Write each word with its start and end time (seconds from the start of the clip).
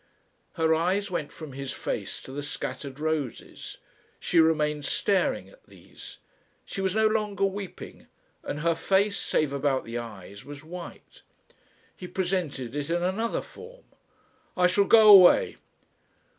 Her 0.53 0.73
eyes 0.73 1.11
went 1.11 1.31
from 1.31 1.53
his 1.53 1.71
face 1.71 2.19
to 2.23 2.31
the 2.31 2.41
scattered 2.41 2.99
roses. 2.99 3.77
She 4.19 4.39
remained 4.39 4.83
staring 4.83 5.47
at 5.47 5.63
these. 5.67 6.17
She 6.65 6.81
was 6.81 6.95
no 6.95 7.05
longer 7.05 7.45
weeping, 7.45 8.07
and 8.43 8.61
her 8.61 8.73
face, 8.73 9.15
save 9.19 9.53
about 9.53 9.85
the 9.85 9.99
eyes, 9.99 10.43
was 10.43 10.63
white. 10.63 11.21
He 11.95 12.07
presented 12.07 12.75
it 12.75 12.89
in 12.89 13.03
another 13.03 13.43
form. 13.43 13.85
"I 14.57 14.65
shall 14.65 14.85
go 14.85 15.07
away." 15.11 15.57